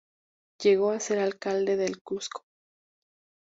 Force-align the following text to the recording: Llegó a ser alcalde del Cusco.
Llegó 0.63 0.89
a 0.89 0.99
ser 0.99 1.19
alcalde 1.19 1.75
del 1.77 2.01
Cusco. 2.01 2.47